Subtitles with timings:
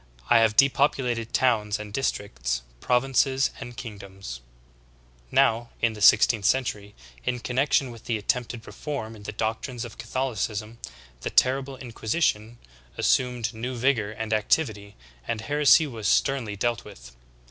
[0.31, 4.37] I have depopulated towns and districts, provinces and kingdoms.'
[5.25, 5.27] "'^ 13.
[5.29, 9.99] Now, in the sixteenth century, in connection with the attempted reform in the doctrines of
[9.99, 10.79] Catholicism,
[11.19, 12.57] the terrible Inquisition,
[12.97, 14.95] ''assumed new vigor and activity,
[15.27, 17.15] and heresy was sternly dealt with."